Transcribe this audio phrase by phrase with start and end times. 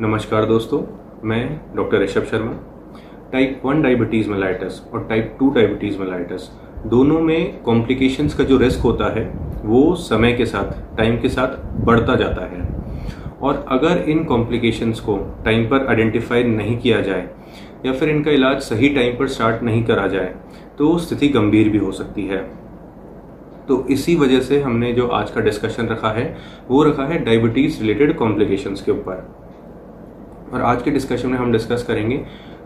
[0.00, 0.80] नमस्कार दोस्तों,
[1.24, 2.52] मैं doctor Rishabh Sharma.
[3.32, 6.50] Type one diabetes mellitus और टाइप टू डायबिटीज़ मेलाइटस
[6.86, 9.24] दोनों में कॉम्प्लिकेशंस का जो रिस्क होता है,
[9.64, 12.62] वो समय के साथ टाइम के साथ बढ़ता जाता है।
[13.40, 17.28] और अगर इन कॉम्प्लिकेशंस को टाइम पर आइडेंटिफाई नहीं किया जाए,
[17.86, 20.34] या फिर इनका इलाज सही टाइम पर स्टार्ट नहीं करा जाए
[20.78, 22.42] तो स्थिति गंभीर भी हो सकती है।
[23.68, 26.26] तो इसी वजह से हमने जो आज का डिस्कशन रखा है,
[26.68, 29.43] वो रखा है डायबिटीज़ रिलेटेड कॉम्प्लिकेशंस के ऊपर।
[30.52, 32.16] और आज के डिस्कशन में हम डिस्कस करेंगे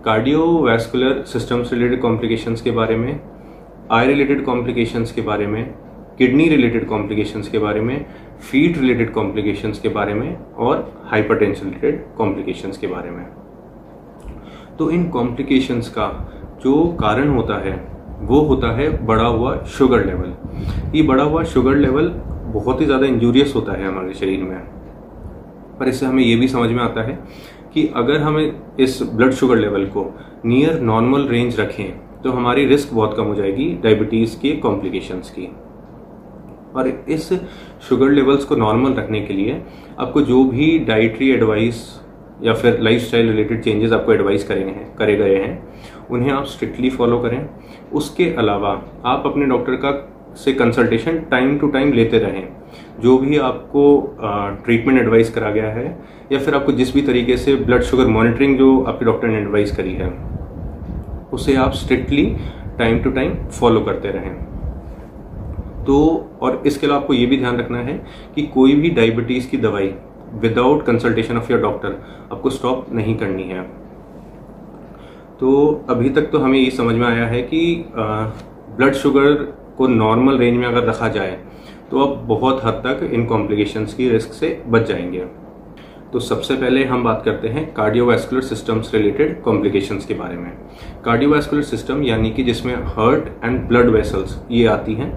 [0.05, 3.20] कार्डियोवैस्कुलर सिस्टम्स रिलेटेड कॉम्प्लिकेशंस के बारे में
[3.93, 5.65] आई रिलेटेड कॉम्प्लिकेशंस के बारे में
[6.19, 8.05] किडनी रिलेटेड कॉम्प्लिकेशंस के बारे में
[8.41, 13.25] फीट रिलेटेड कॉम्प्लिकेशंस के बारे में और हाइपरटेंशन रिलेटेड कॉम्प्लिकेशंस के बारे में।
[14.79, 16.09] तो इन कॉम्प्लिकेशंस का
[16.62, 17.77] जो कारण होता है,
[18.20, 20.34] वो होता है बढ़ा हुआ शुगर लेवल
[20.95, 22.09] ये बढ़ा हुआ शुगर लेवल
[22.55, 24.59] बहुत ही ज़्यादा इंजूरियस होता है हमारे शरीर में।
[25.79, 27.19] पर इससे हमें ये भी समझ में आता है
[27.79, 28.39] कि अगर हम
[28.81, 30.05] इस ब्लड शुगर लेवल को
[30.47, 35.47] नियर नॉर्मल रेंज रखें तो हमारी रिस्क बहुत कम हो जाएगी डायबिटीज़ के कॉम्प्लिकेशंस की।
[36.77, 37.29] और इस
[37.89, 39.62] शुगर लेवल्स को नॉर्मल रखने के लिए
[39.98, 41.85] आपको जो भी डाइटरी एडवाइस
[42.43, 45.69] या फिर लाइफ स्टाइल रिलेटेड चेंजेस आपको एडवाइस करेंगे हैं, करे गए हैं,
[46.11, 47.48] उन्हें आप स्ट्रिक्टली फॉलो करें।
[47.92, 48.70] उसके अलावा
[49.05, 52.47] आप अपने डॉक्टर का से कंसल्टेशन टाइम टू टाइम लेते रहें।
[53.01, 53.83] जो भी आपको
[54.65, 55.87] ट्रीटमेंट एडवाइस करा गया है,
[56.33, 59.77] या फिर आपको जिस भी तरीके से ब्लड शुगर मॉनिटरिंग जो आपके डॉक्टर ने एडवाइस
[59.77, 60.11] करी है,
[61.33, 62.25] उसे आप strictly
[62.79, 64.35] time to time follow करते रहें।
[65.85, 65.97] तो
[66.43, 67.93] और इसके अलावा आपको ये भी ध्यान रखना है
[68.35, 69.93] कि कोई भी डायबिटीज़ की दवाई
[70.35, 71.97] without consultation of your doctor
[72.33, 73.63] आपको स्टॉप नहीं करनी है।
[75.41, 75.51] तो
[75.91, 77.61] अभी तक तो हमें ये समझ में आया है कि
[77.95, 79.35] ब्लड शुगर
[79.79, 81.39] को नॉर्मल रेंज में अगर रखा जाए
[81.91, 85.27] तो आप बहुत हद तक इन कॉम्प्लिकेशंस की रिस्क से बच जाएँगे।
[86.12, 90.53] तो सबसे पहले हम बात करते हैं कार्डियोवैस्कुलर सिस्टम्स रिलेटेड कॉम्प्लिकेशंस के बारे में।
[91.05, 95.11] कार्डियोवैस्कुलर सिस्टम यानी कि जिसमें हार्ट एंड ब्लड वेसल्स ये आती हैं।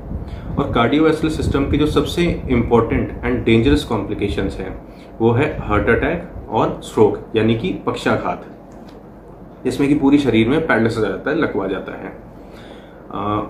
[0.55, 4.81] और कार्डियोवैस्कुलर सिस्टम की जो सबसे इंपॉर्टेंट एंड डेंजरस कॉम्प्लिकेशंस हैं,
[5.19, 8.45] वो है हार्ट अटैक और स्ट्रोक यानी कि पक्षाघात।
[9.63, 12.31] जिसमें कि पूरी शरीर में पैरलिस हो जाता है, लकवा जाता है।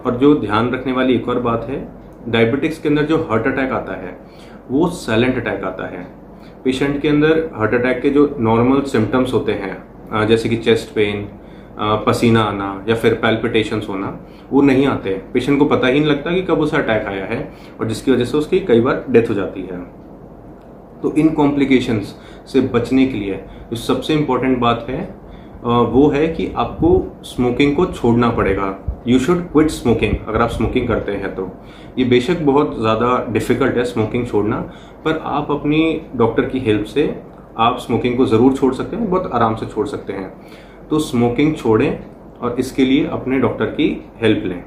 [0.06, 3.72] और जो ध्यान रखने वाली एक और बात है डायबिटिक्स के अंदर जो हार्ट अटैक
[3.72, 4.18] आता है,
[4.72, 6.04] वो साइलेंट अटैक आता है।
[6.64, 11.28] पेशेंट के अंदर हार्ट अटैक के जो नॉर्मल सिम्टम्स होते हैं जैसे कि चेस्ट पेन
[12.06, 14.18] पसीना आना या फिर पैल्पिटेशंस होना,
[14.52, 17.52] वो नहीं आते। पेशेंट को पता ही नहीं लगता कि कब उसे अटैक आया है
[17.80, 19.80] और जिसकी वजह से उसकी कई बार डेथ हो जाती है।
[21.02, 22.16] तो इन कॉम्प्लिकेशंस
[22.48, 25.02] से बचने के लिए जो सबसे इम्पोर्टेंट बात है
[25.64, 28.70] वो है कि आपको स्मोकिंग को छोड़ना पड़ेगा।
[29.08, 31.50] यू शुड क्विट स्मोकिंग अगर आप स्मोकिंग करते हैं तो।
[31.98, 34.58] ये बेशक बहुत ज़्यादा डिफ़िकल्ट है स्मोकिंग छोड़ना,
[35.06, 37.06] पर आप अपनी डॉक्टर की हेल्प से
[37.60, 40.32] आप स्मोकिंग को ज़रूर छोड़ सकते हैं, बहुत आराम से छोड़ सकते हैं।
[40.90, 42.00] तो स्मोकिंग छोड़ें
[42.42, 43.90] और इसके लिए अपने डॉक्टर की
[44.22, 44.64] हेल्प लें।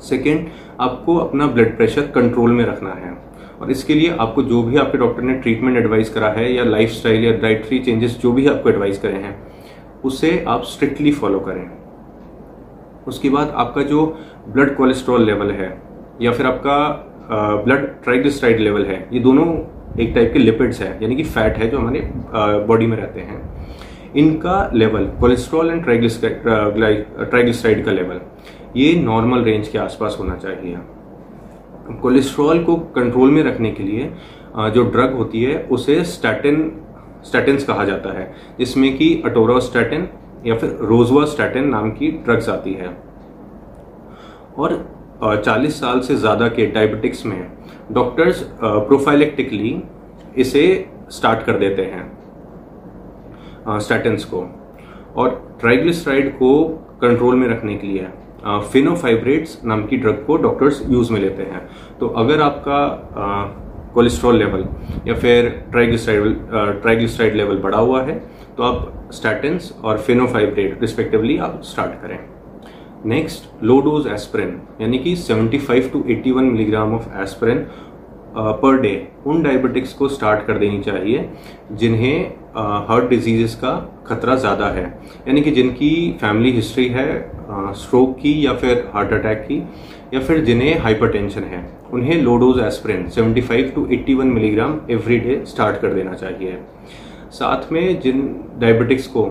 [0.00, 0.46] सेकेंड
[0.80, 3.16] आपको अपना ब्लड प्रेशर कंट्रोल में रखना है।
[3.60, 7.06] और इसके लिए आपको जो भी आपके डॉक्टर ने ट्रीटमेंट एडवाइस करा है, या लाइफ
[7.06, 9.36] या डाइटरी चेंजेस जो भी आपको एडवाइस करे हैं,
[10.04, 11.79] उसे आप स्ट्रिक्टली फॉलो करें।
[13.10, 14.06] उसके बाद आपका जो
[14.48, 15.82] ब्लड कोलेस्ट्रॉल लेवल है,
[16.22, 17.06] या फिर आपका
[17.64, 19.46] ब्लड ट्राइग्लिसराइड लेवल है, ये दोनों
[20.00, 22.00] एक टाइप के लिपिड्स है, यानी कि फैट है जो हमारे
[22.66, 23.40] बॉडी में रहते हैं।
[24.16, 28.20] इनका लेवल कोलेस्ट्रॉल एंड ट्राइग्लिसराइड का लेवल
[28.76, 30.76] ये नॉर्मल रेंज के आसपास होना चाहिए।
[32.02, 34.10] कोलेस्ट्रॉल को कंट्रोल में रखने के लिए
[34.74, 36.72] जो ड्रग होती है, उसे स्टैटिन
[37.24, 40.08] स्टैटिन्स कहा जाता है, जिसमें कि अटोरोस्टैटिन
[40.46, 42.88] या फिर रोजवास्टैटिन नाम की ड्रग्स आती है।
[44.58, 44.72] और
[45.44, 47.40] 40 साल से ज़्यादा के डायबिटिक्स में
[47.92, 49.82] डॉक्टर्स प्रोफाइलेक्टिकली
[50.38, 50.64] इसे
[51.10, 52.04] स्टार्ट कर देते हैं
[53.80, 54.46] स्टैटिन्स को।
[55.16, 55.28] और
[55.60, 56.52] ट्राइग्लिसराइड को
[57.02, 58.06] कंट्रोल में रखने के लिए
[58.72, 61.60] फिनोफाइब्रेट्स नाम की ड्रग को डॉक्टर्स यूज़ में लेते हैं।
[62.00, 62.80] तो अगर आपका
[63.94, 64.64] कोलेस्ट्रॉल लेवल
[65.06, 66.22] या फिर ट्राइग्लिसराइड
[66.82, 68.14] ट्राइग्लिसराइड लेवल बढ़ा हुआ है
[68.56, 72.18] तो आप स्टैटिन्स और फिनोफाइब्रेट रिस्पेक्टिवली आप स्टार्ट करें।
[73.06, 77.66] नेक्स्ट लो डोज एस्प्रिन यानी कि 75 to 81 milligram of aspirin
[78.36, 78.92] per day
[79.26, 81.28] उन डायबिटिक्स को स्टार्ट कर देनी चाहिए
[81.72, 82.18] जिन्हें
[82.88, 83.72] हार्ट uh, का
[84.06, 84.84] खतरा ज़्यादा है।
[85.28, 85.90] यानी कि जिनकी
[86.20, 87.08] फैमिली हिस्ट्री है
[87.74, 89.58] स्ट्रोक uh, की या फिर हार्ट अटैक की
[90.14, 95.42] या फिर जिन्हें हाइपरटेंशन है उन्हें low dose aspirin 75 to 81 milligram every day
[95.46, 96.58] start कर देना चाहिए।
[97.32, 98.20] साथ में जिन
[98.58, 99.24] डायबिटिक्स को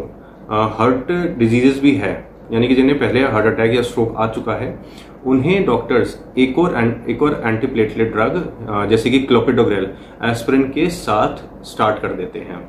[0.78, 2.12] हार्ट डिजीजेस भी है,
[2.52, 4.78] यानी कि जिन्हें पहले हार्ट अटैक या स्ट्रोक आ चुका है,
[5.26, 6.78] उन्हें डॉक्टर्स एक और
[7.10, 9.90] एक और एंटीप्लेटलेट ड्रग जैसे कि क्लोपिडोग्रेल
[10.26, 12.60] एस्प्रिन के साथ स्टार्ट कर देते हैं।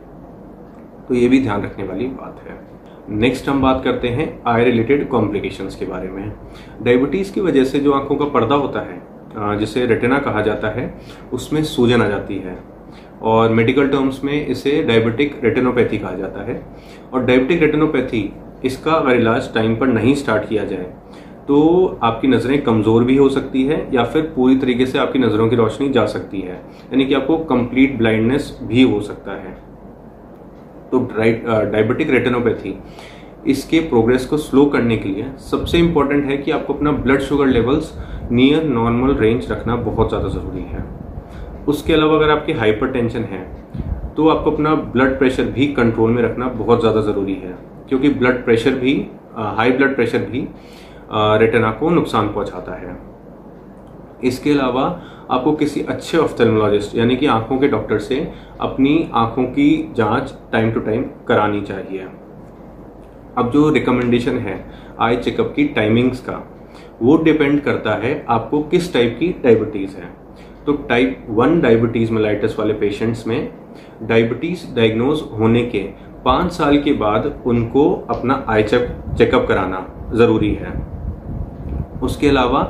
[1.08, 2.58] तो ये भी ध्यान रखने वाली बात है।
[3.10, 6.32] नेक्स्ट हम बात करते हैं आई रिलेटेड कॉम्प्लिकेशंस के बारे में।
[6.82, 10.94] डायबिटीज़ की वजह से जो आँखों का पर्दा होता है जिसे रेटिना कहा जाता है,
[11.32, 12.56] उसमें सूजन आ जाती है।
[13.22, 16.60] और मेडिकल टर्म्स में इसे डायबिटिक रेटिनोपैथी कहा जाता है।
[17.12, 18.30] और डायबिटिक रेटिनोपैथी
[18.64, 20.92] इसका अगर इलाज टाइम पर नहीं स्टार्ट किया जाए
[21.48, 21.58] तो
[22.02, 25.56] आपकी नज़रें कमज़ोर भी हो सकती है या फिर पूरी तरीके से आपकी नज़रों की
[25.56, 29.52] रोशनी जा सकती है। यानी कि आपको कंप्लीट ब्लाइंडनेस भी हो सकता है।
[30.90, 32.78] तो डायबिटिक रेटिनोपैथी
[33.46, 37.46] इसके प्रोग्रेस को स्लो करने के लिए सबसे इंपॉर्टेंट है कि आपको अपना blood sugar
[37.48, 37.92] levels
[38.30, 40.84] near normal range रखना बहुत ज़्यादा ज़रूरी है।
[41.68, 43.42] उसके अलावा अगर आपकी हाइपर है
[44.16, 47.54] तो आपको अपना ब्लड प्रेशर भी कंट्रोल में रखना बहुत ज़्यादा ज़रूरी है,
[47.88, 48.94] क्योंकि ब्लड प्रेशर भी
[49.36, 50.46] हाई ब्लड प्रेशर भी
[51.12, 52.96] रेटिना को नुकसान पहुंचाता है।
[54.24, 54.82] इसके अलावा
[55.30, 58.16] आपको किसी अच्छे ऑफ्थेल्मोलॉजिस्ट यानी कि आँखों के डॉक्टर से
[58.60, 62.06] अपनी आँखों की जाँच टाइम टू टाइम करानी चाहिए।
[63.38, 64.64] अब जो रिकमेंडेशन है
[65.00, 66.42] आई चेकअप की टाइमिंग्स का,
[67.02, 70.08] वो डिपेंड करता है आपको किस टाइप की डायबिटीज़ है।
[70.66, 73.50] तो टाइप वन डायबिटीज़ मेलाइटिस वाले पेशेंट्स में
[74.02, 75.78] डायबिटीज़ डायग्नोज होने के
[76.24, 80.72] पाँच साल के बाद उनको अपना आई चेक चेकअप कराना ज़रूरी है।
[82.02, 82.62] उसके अलावा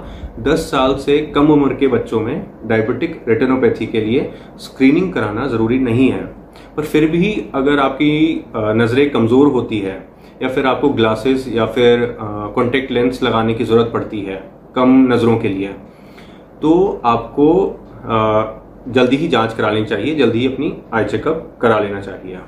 [0.42, 5.78] 10 साल से कम उम्र के बच्चों में डायबिटिक रेटिनोपैथी के लिए स्क्रीनिंग कराना ज़रूरी
[5.78, 6.24] नहीं है।
[6.76, 9.98] पर फिर भी अगर आपकी नज़रें कमज़ोर होती है
[10.42, 12.06] या फिर आपको ग्लासेस या फिर
[12.54, 14.42] कॉन्टेक्ट लेंस लगाने की ज़रूरत पड़ती है
[14.74, 15.68] कम नज़रों के लिए
[16.62, 17.46] तो आपको
[18.88, 22.38] जल्दी ही जाँच करा लेनी चाहिए, जल्दी ही अपनी आई चेकअप करा लेना चाहिए।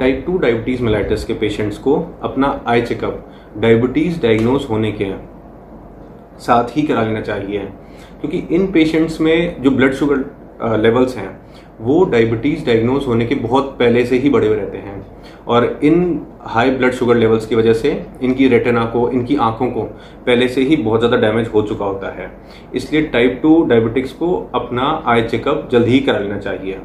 [0.00, 3.24] टाइप टू डायबिटीज़ मेलाइटिस के पेशेंट्स को अपना आई चेकअप
[3.58, 5.12] डायबिटीज़ डायग्नोज होने के
[6.40, 7.58] साथ ही करा लेना चाहिए।
[8.20, 11.28] क्योंकि इन पेशेंट्स में जो ब्लड शुगर लेवल्स हैं,
[11.80, 14.95] वो डायबिटीज़ डायग्नोज होने के बहुत पहले से ही बढ़े हुए रहते हैं।
[15.48, 17.90] और इन हाई ब्लड शुगर लेवल्स की वजह से
[18.22, 19.82] इनकी रेटिना को, इनकी आँखों को
[20.26, 22.30] पहले से ही बहुत ज़्यादा डैमेज हो चुका होता है।
[22.74, 26.80] इसलिए टाइप टू डायबिटिक्स को अपना आई चेकअप जल्द ही करा लेना चाहिए।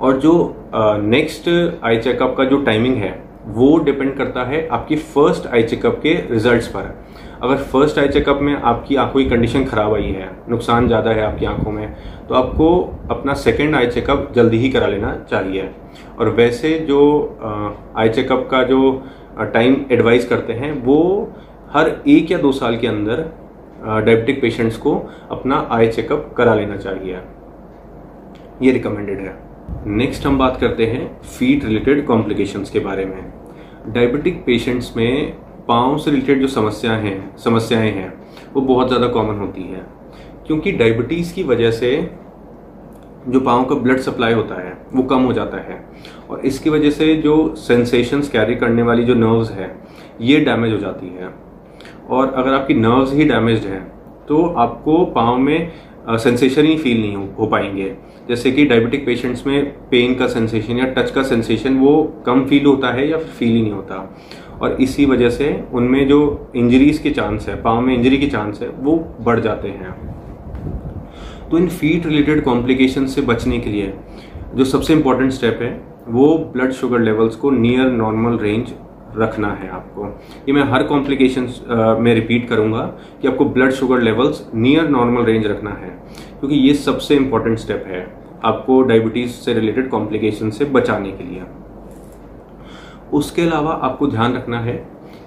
[0.00, 0.34] और जो
[0.74, 1.48] नेक्स्ट
[1.84, 6.14] आई चेकअप का जो टाइमिंग है, वो डिपेंड करता है आपकी फ़र्स्ट आई चेकअप के
[6.30, 6.94] रिजल्ट्स पर।
[7.42, 11.22] अगर फ़र्स्ट आई चेकअप में आपकी आँखों की कंडीशन खराब आई है, नुकसान ज़्यादा है
[11.22, 11.94] आपकी आँखों में
[12.28, 12.68] तो आपको
[13.10, 15.68] अपना सेकेंड आई चेकअप जल्दी ही करा लेना चाहिए।
[16.18, 17.00] और वैसे जो
[17.96, 18.80] आई चेकअप का जो
[19.52, 21.32] टाइम एडवाइस करते हैं, वो
[21.72, 23.24] हर एक या दो साल के अंदर
[23.78, 24.94] डायबिटिक पेशेंट्स को
[25.30, 27.20] अपना आई चेकअप करा लेना चाहिए।
[28.62, 29.34] ये रिकमेंडेड है।
[29.88, 33.32] नेक्स्ट हम बात करते हैं फीट रिलेटेड कॉम्प्लिकेशंस के बारे में।
[33.88, 35.32] डायबिटिक पेशेंट्स में
[35.68, 38.12] पाँव से रिलेटेड जो समस्याएँ हैं समस्याएँ हैं
[38.54, 39.86] वो बहुत ज़्यादा कॉमन होती हैं।
[40.46, 41.90] क्योंकि डायबिटीज़ की वजह से
[43.28, 45.84] जो पाँव का ब्लड सप्लाई होता है वो कम हो जाता है।
[46.30, 49.74] और इसकी वजह से जो सेंसेशंस कैरी करने वाली जो नर्व्स है
[50.20, 51.32] ये डैमेज हो जाती है।
[52.08, 53.82] और अगर आपकी नर्व्स ही डैमेज हैं
[54.28, 55.72] तो आपको पाँव में
[56.08, 57.94] सेंसेशन ही फील नहीं हो, हो पाएँगे।
[58.28, 62.66] जैसे कि डायबिटिक पेशेंट्स में पेन का सेंसेशन या टच का सेंसेशन वो कम फील
[62.66, 63.98] होता है या फील ही नहीं होता।
[64.62, 68.62] और इसी वजह से उनमें जो इंजरीज के चांस है, पाँव में इंजरी के चांस
[68.62, 69.94] है, वो बढ़ जाते हैं।
[71.50, 73.92] तो इन फीट रिलेटेड कॉम्प्लिकेशन से बचने के लिए
[74.54, 75.70] जो सबसे इंपॉर्टेंट स्टेप है,
[76.08, 78.72] वो ब्लड शुगर लेवल्स को नियर नॉर्मल रेंज
[79.16, 80.06] रखना है आपको।
[80.48, 81.48] ये मैं हर कॉम्प्लिकेशन
[82.00, 82.82] में रिपीट करूँगा
[83.22, 85.90] कि आपको blood sugar levels near normal range रखना है,
[86.40, 88.06] क्योंकि ये सबसे इंपॉर्टेंट स्टेप है
[88.44, 91.42] आपको डायबिटीज़ से रिलेटेड कॉम्प्लिकेशन से बचाने के लिए।
[93.12, 94.74] उसके अलावा आपको ध्यान रखना है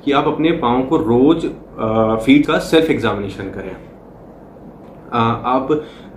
[0.06, 1.46] कि आप अपने पाँव को रोज
[2.26, 3.72] फीट का सेल्फ एग्जामिनेशन करें।
[5.12, 5.68] आप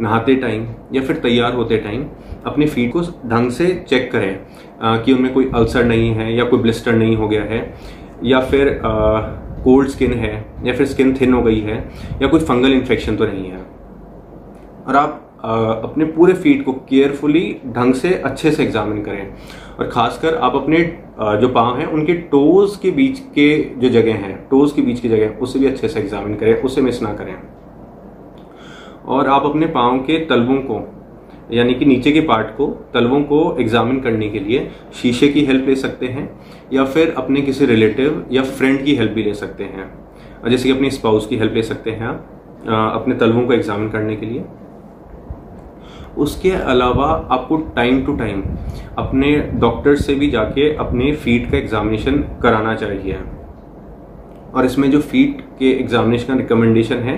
[0.00, 2.04] नहाते टाइम या फिर तैयार होते टाइम
[2.46, 6.58] अपने फीट को ढंग से चेक करें कि उनमें कोई अल्सर नहीं है या कोई
[6.58, 7.74] ब्लिस्टर नहीं हो गया है,
[8.24, 8.80] या फिर
[9.64, 11.76] कोल्ड स्किन है या फिर स्किन थिन हो गई है
[12.22, 13.64] या कोई फंगल इन्फेक्शन तो नहीं है।
[14.86, 19.32] और आप अपने पूरे फीट को केयरफुली ढंग से अच्छे से एग्जामिन करें।
[19.78, 20.78] और खासकर आप अपने
[21.40, 25.08] जो पाँव हैं, उनके टोज के बीच के जो जगह हैं टोज के बीच की
[25.08, 27.34] जगह उसे भी अच्छे से एग्जामिन करें उसे मिस ना करें।
[29.06, 30.80] और आप अपने पाँव के तलवों को,
[31.52, 35.68] यानी कि नीचे के पार्ट को, तलवों को एग्जामिन करने के लिए शीशे की हेल्प
[35.68, 36.28] ले सकते हैं,
[36.72, 39.92] या फिर अपने किसी रिलेटिव या फ्रेंड की हेल्प भी ले सकते हैं।
[40.48, 42.28] जैसे कि अपने स्पाउस की हेल्प ले सकते हैं आप
[42.94, 44.44] अपने तलवों को एग्जामिन करने के लिए।
[46.18, 48.42] उसके अलावा आपको टाइम टू टाइम
[48.98, 53.18] अपने डॉक्टर से भी जाके अपने फीट का एग्जामिनेशन कराना चाहिए।
[54.54, 57.16] और इसमें जो फीट के एग्जामिनेशन का रिकमेंडेशन है,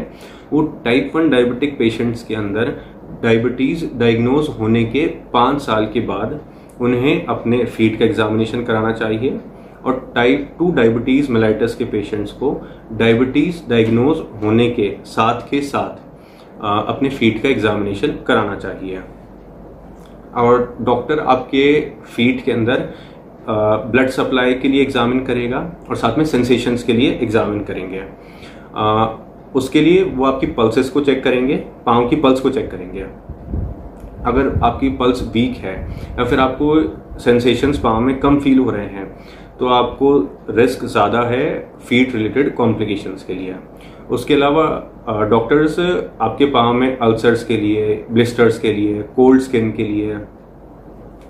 [0.52, 2.74] वो टाइप वन डायबिटिक पेशेंट्स के अंदर
[3.22, 6.40] डायबिटीज़ डायग्नोज होने के पाँच साल के बाद
[6.80, 9.40] उन्हें अपने फीट का एग्जामिनेशन कराना चाहिए।
[9.84, 12.50] और टाइप टू डायबिटीज़ मेलाइटस के पेशेंट्स को
[12.92, 16.03] डायबिटीज़ डायग्नोज होने के साथ के साथ
[16.62, 19.02] अपने फीट का एग्जामिनेशन कराना चाहिए।
[20.34, 22.88] और डॉक्टर आपके फीट के अंदर
[23.48, 25.58] ब्लड सप्लाई के लिए एग्जामिन करेगा
[25.88, 28.02] और साथ में सेंसेशंस के लिए एग्जामिन करेंगे।
[28.74, 29.06] आ,
[29.54, 31.56] उसके लिए वो आपकी पल्सेस को चेक करेंगे
[31.86, 33.06] पाँव की पल्स को चेक करेंगे।
[34.24, 35.74] अगर आपकी पल्स वीक है
[36.18, 36.74] या फिर आपको
[37.20, 39.06] सेंसेशंस पाँव में कम फील हो रहे हैं
[39.58, 40.16] तो आपको
[40.50, 41.46] रिस्क ज़्यादा है
[41.80, 43.54] फीट रिलेटेड कॉम्प्लिकेशंस के लिए।
[44.10, 49.84] उसके अलावा डॉक्टर्स आपके पाँव में अल्सर्स के लिए ब्लिस्टर्स के लिए कोल्ड स्किन के
[49.84, 50.12] लिए,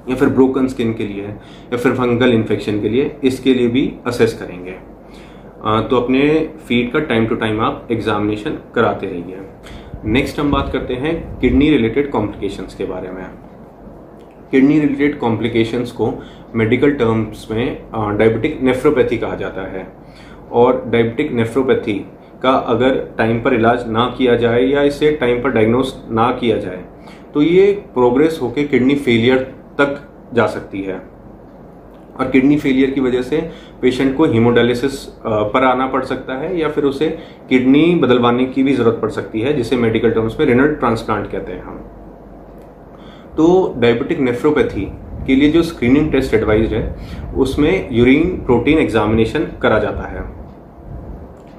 [0.09, 3.93] या फिर ब्रोकन स्किन के लिए, या फिर फंगल इन्फेक्शन के लिए, इसके लिए भी
[4.07, 4.73] असेस करेंगे।
[5.89, 6.29] तो अपने
[6.69, 9.39] फीट का टाइम टू टाइम आप एग्जामिनेशन कराते रहिए।
[10.07, 13.25] नेक्स्ट हम बात करते हैं किडनी रिलेटेड कॉम्प्लिकेशंस के बारे में।
[14.51, 16.13] किडनी रिलेटेड कॉम्प्लिकेशंस को
[16.55, 19.87] मेडिकल टर्म्स में डायबिटिक नेफ्रोपैथी कहा जाता है।
[20.53, 22.05] और डायबिटिक नेफ्रोपैथी
[22.45, 26.59] का अगर टाइम पर इलाज ना किया जाए या इसे टाइम पर डायग्नोस ना किया
[26.59, 26.85] जाए
[27.35, 29.39] तो ये प्रोग्रेस होकर किडनी फेलियर
[29.79, 30.01] तक
[30.35, 31.03] जा सकती है।
[32.15, 33.41] और किडनी फेलियर की वजह से
[33.81, 37.09] पेशेंट को हीमोडायलिसिस पर आना पड़ सकता है या फिर उसे
[37.49, 41.53] किडनी बदलवाने की भी ज़रूरत पड़ सकती है, जिसे मेडिकल टर्म्स में रिनल ट्रांसप्लांट कहते
[41.53, 41.81] हैं हम।
[43.37, 44.87] तो डायबिटिक नेफ्रोपैथी
[45.27, 46.85] के लिए जो स्क्रीनिंग टेस्ट एडवाइज है,
[47.37, 50.23] उसमें यूरिन प्रोटीन एग्जामिनेशन करा जाता है।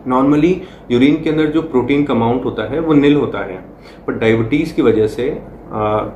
[0.07, 3.57] नॉर्मली यूरिन के अंदर जो प्रोटीन का अमाउंट होता है, वो नील होता है।
[4.07, 5.38] पर डायबिटीज़ की वजह से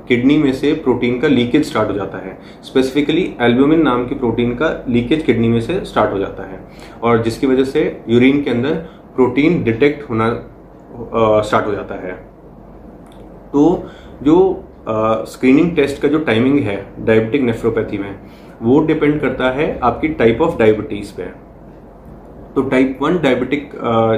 [0.08, 4.53] किडनी में से प्रोटीन का लीकेज स्टार्ट हो जाता है। स्पेसिफिकली एल्ब्यूमिन नाम की प्रोटीन
[4.55, 6.60] का लीकेज किडनी में से स्टार्ट हो जाता है।
[7.03, 8.75] और जिसकी वजह से यूरिन के अंदर
[9.15, 10.29] प्रोटीन डिटेक्ट होना
[11.41, 12.12] स्टार्ट हो जाता है।
[13.53, 13.89] तो
[14.24, 14.38] जो
[15.27, 18.15] स्क्रीनिंग टेस्ट का जो टाइमिंग है डायबिटिक नेफ्रोपैथी में,
[18.62, 21.49] वो डिपेंड करता है आपकी टाइप ऑफ़ डायबिटीज़ पे।
[22.60, 23.72] तो टाइप वन डायबिटिक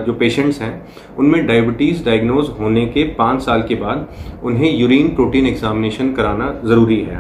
[0.05, 0.71] जो पेशेंट्स हैं,
[1.17, 4.07] उनमें डायबिटीज़ डायग्नोज होने के पाँच साल के बाद
[4.43, 7.19] उन्हें यूरिन प्रोटीन एग्जामिनेशन कराना ज़रूरी है।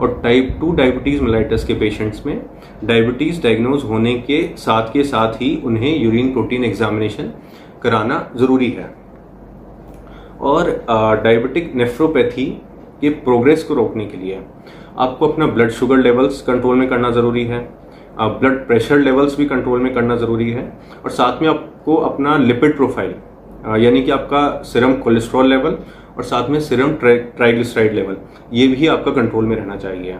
[0.00, 2.40] और टाइप टू डायबिटीज़ मेलाइटस के पेशेंट्स में
[2.84, 7.32] डायबिटीज़ डायग्नोज होने के साथ के साथ ही उन्हें यूरिन प्रोटीन एग्जामिनेशन
[7.82, 8.90] कराना ज़रूरी है।
[10.42, 10.70] और
[11.24, 12.46] डायबिटिक नेफ्रोपैथी
[13.00, 14.40] के प्रोग्रेस को रोकने के लिए
[14.98, 17.66] आपको अपना ब्लड शुगर लेवल्स कंट्रोल में करना ज़रूरी है।
[18.18, 20.72] ब्लड प्रेशर लेवल्स भी कंट्रोल में करना ज़रूरी है
[21.04, 23.14] और साथ में आपको अपना लिपिड प्रोफ़ाइल
[23.82, 25.78] यानी कि आपका सिरम कोलेस्ट्रॉल लेवल
[26.16, 28.16] और साथ में सिरम ट्राइग्लिसराइड लेवल
[28.52, 30.18] ये भी आपका कंट्रोल में रहना चाहिए।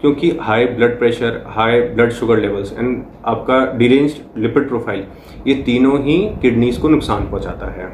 [0.00, 5.04] क्योंकि high blood pressure high blood sugar levels and आपका डिरेंज लिपिड प्रोफ़ाइल
[5.46, 7.86] ये तीनों ही किडनीज को नुकसान पहुंचाता है।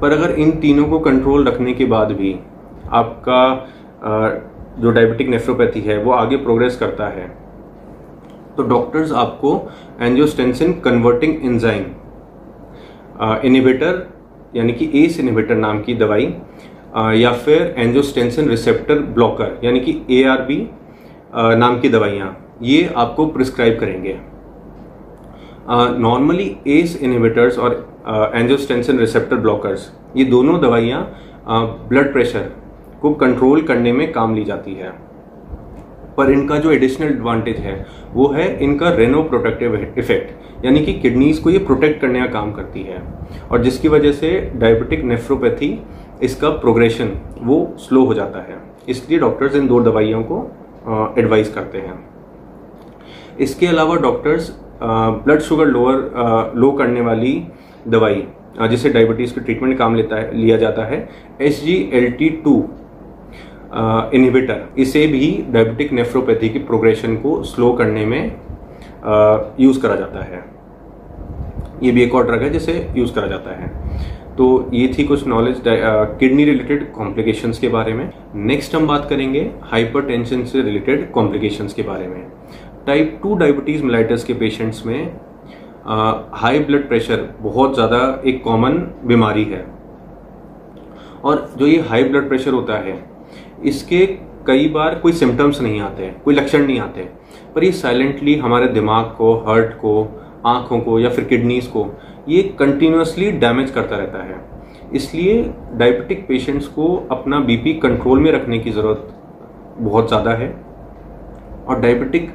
[0.00, 2.34] पर अगर इन तीनों को कंट्रोल रखने के बाद भी
[2.92, 3.40] आपका
[4.78, 7.26] जो डायबिटिक नेफ्रोपैथी है, वो आगे प्रोग्रेस करता है
[8.56, 9.50] तो डॉक्टर्स आपको
[10.00, 11.84] एंजियोस्टेंसिन कन्वर्टिंग एंजाइम
[13.44, 14.06] इनिबिटर
[14.54, 16.26] यानी कि एस इनिबिटर नाम की दवाई
[17.16, 20.56] या फिर एंजियोस्टेंसिन रिसेप्टर ब्लॉकर यानी कि ए आर बी
[21.34, 24.18] नाम की दवाइयाँ, ये आपको प्रिस्क्राइब करेंगे।
[25.98, 27.74] नॉर्मली एस इनिबिटर्स और
[28.34, 31.02] एंजियोस्टेंसिन रिसेप्टर ब्लॉकर्स ये दोनों दवाइयाँ
[31.88, 32.50] ब्लड प्रेशर
[33.02, 34.92] को कंट्रोल करने में काम ली जाती है।
[36.16, 37.74] पर इनका जो एडिशनल एडवांटेज है,
[38.12, 42.52] वो है इनका रेनो प्रोटेक्टिव इफ़ेक्ट यानी कि किडनीज को ये प्रोटेक्ट करने का काम
[42.52, 43.02] करती है।
[43.50, 45.78] और जिसकी वजह से डायबिटिक नेफ्रोपैथी
[46.22, 47.10] इसका प्रोग्रेशन
[47.42, 51.98] वो स्लो हो जाता है। इसलिए डॉक्टर्स इन दो दवाइयों को एडवाइस करते हैं।
[53.40, 54.52] इसके अलावा doctors
[54.82, 57.42] blood sugar lower low करने वाली
[57.88, 58.26] दवाई
[58.62, 61.08] जिसे डायबिटीज़ के ट्रीटमेंट काम लेता है, लिया जाता है
[61.40, 62.54] S G L T two
[63.74, 68.24] inhibitor इसे भी डायबिटिक नेफ्रोपैथी की प्रोग्रेशन को स्लो करने में
[69.60, 70.44] यूज़ करा जाता है।
[71.82, 73.70] ये भी एक और ड्रग है जिसे यूज़ करा जाता है।
[74.36, 79.50] तो ये थी कुछ नॉलेज किडनी रिलेटेड कॉम्प्लिकेशंस के बारे में। नेक्स्ट हम बात करेंगे
[79.62, 82.22] हाइपरटेंशन से रिलेटेड कॉम्प्लिकेशंस के बारे में।
[82.86, 85.12] टाइप टू डायबिटीज़ मिलाइटस के पेशेंट्स में
[86.34, 89.64] हाई ब्लड प्रेशर बहुत ज़्यादा एक कॉमन बीमारी है।
[91.24, 92.94] और जो ये हाई ब्लड प्रेशर होता है
[93.64, 94.06] इसके
[94.46, 98.34] कई बार कोई सिम्टम्स नहीं आते हैं, कोई लक्षण नहीं आते हैं। पर ये साइलेंटली
[98.36, 100.08] हमारे दिमाग को हर्ट को,
[100.46, 101.86] आँखों को या फिर किडनीज को,
[102.28, 104.40] ये कंटिन्यूसली डैमेज करता रहता है।
[104.94, 105.42] इसलिए
[105.74, 109.14] डायबिटिक पेशेंट्स को अपना बीपी कंट्रोल में रखने की ज़रूरत
[109.78, 110.48] बहुत ज़्यादा है।
[111.68, 112.30] और डायबिटिक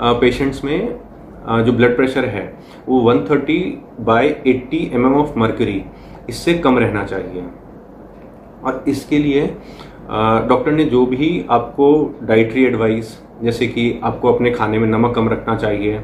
[0.00, 0.98] पेशेंट्स में
[1.64, 2.42] जो ब्लड प्रेशर है,
[2.88, 3.58] वो 130 thirty
[4.00, 5.82] by eighty M of mercury
[6.28, 7.44] इससे कम रहना चाहिए।
[8.64, 9.44] और इसके लिए
[10.10, 11.88] डॉक्टर ने जो भी आपको
[12.22, 16.00] डाइटरी एडवाइस जैसे कि आपको अपने खाने में नमक कम रखना चाहिए,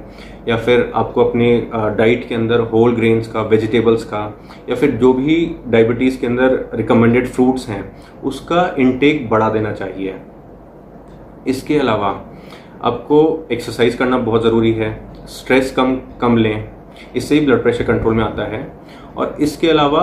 [0.48, 1.48] या फिर आपको अपने
[1.96, 4.20] डाइट के अंदर होल ग्रेन्स का वेजिटेबल्स का,
[4.68, 5.34] या फिर जो भी
[5.66, 7.82] डायबिटीज़ के अंदर रिकमेंडेड फ्रूट्स हैं,
[8.24, 10.14] उसका इनटेक बढ़ा देना चाहिए।
[11.46, 12.08] इसके अलावा
[12.84, 13.18] आपको
[13.52, 14.90] एक्सरसाइज करना बहुत ज़रूरी है
[15.28, 16.68] स्ट्रेस कम कम लें,
[17.16, 18.66] इससे ही ब्लड प्रेशर कंट्रोल में आता है।
[19.16, 20.00] और इसके अलावा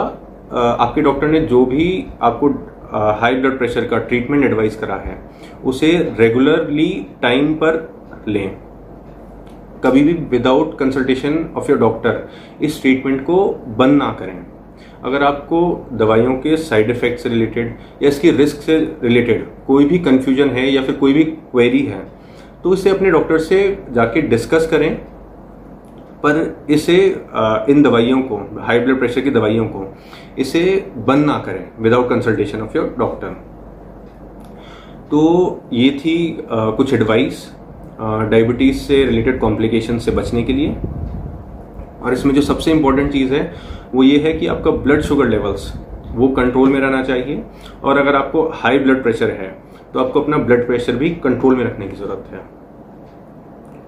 [0.54, 2.50] आपके डॉक्टर ने जो भी आपको
[2.94, 5.18] हाई ब्लड प्रेशर का ट्रीटमेंट एडवाइस करा है,
[5.64, 7.88] उसे रेगुलरली टाइम पर
[8.28, 8.58] लें।
[9.84, 12.28] कभी भी without consultation of your doctor
[12.62, 13.46] इस ट्रीटमेंट को
[13.78, 14.46] बंद ना करें।
[15.04, 17.74] अगर आपको दवाइयों के साइड इफ़ेक्ट से रिलेटेड
[18.04, 22.02] या इसकी रिस्क से रिलेटेड कोई भी कंफ्यूजन है या फिर कोई भी क्वेरी है
[22.64, 23.58] तो इसे अपने डॉक्टर से
[23.92, 24.90] जाके डिस्कस करें।
[26.24, 26.96] पर इसे
[27.70, 29.86] इन दवाइयों को हाई ब्लड प्रेशर की दवाइयों को,
[30.40, 30.62] इसे
[31.08, 33.36] बंद ना करें without consultation of your doctor
[35.12, 35.22] तो
[35.74, 36.16] ये थी
[36.50, 37.50] कुछ एडवाइस
[38.00, 40.76] डायबिटीज़ से रिलेटेड कॉम्प्लिकेशन से बचने के लिए।
[42.02, 43.54] और इसमें जो सबसे इंपॉर्टेंट चीज़ है,
[43.94, 45.72] वो ये है कि आपका ब्लड शुगर लेवल्स
[46.08, 47.44] वो कंट्रोल में रहना चाहिए।
[47.84, 49.56] और अगर आपको हाई ब्लड प्रेशर है
[49.94, 52.42] तो आपको अपना ब्लड प्रेशर भी कंट्रोल में रखने की ज़रूरत है।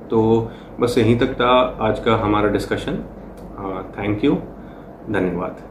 [0.09, 3.03] तो बस यहीं तक था आज का हमारा डिस्कशन
[3.97, 4.35] थैंक यू
[5.09, 5.61] धन्यवाद।